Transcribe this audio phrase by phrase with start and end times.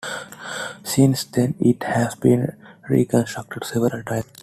[0.83, 2.57] Since then, it has been
[2.89, 4.25] reconstructed several times.